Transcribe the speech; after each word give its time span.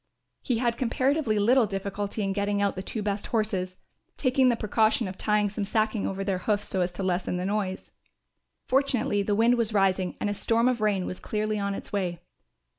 He 0.41 0.57
had 0.57 0.77
comparatively 0.77 1.37
little 1.37 1.67
difficulty 1.67 2.23
in 2.23 2.33
getting 2.33 2.59
out 2.59 2.75
the 2.75 2.81
two 2.81 3.03
best 3.03 3.27
horses, 3.27 3.77
taking 4.17 4.49
the 4.49 4.55
precaution 4.55 5.07
of 5.07 5.15
tying 5.15 5.47
some 5.47 5.63
sacking 5.63 6.07
over 6.07 6.23
their 6.23 6.39
hoofs 6.39 6.67
so 6.67 6.81
as 6.81 6.91
to 6.93 7.03
lessen 7.03 7.37
the 7.37 7.45
noise. 7.45 7.91
Fortunately 8.65 9.21
the 9.21 9.35
wind 9.35 9.57
was 9.59 9.75
rising 9.75 10.17
and 10.19 10.27
a 10.27 10.33
storm 10.33 10.67
of 10.67 10.81
rain 10.81 11.05
was 11.05 11.19
clearly 11.19 11.59
on 11.59 11.75
its 11.75 11.93
way. 11.93 12.19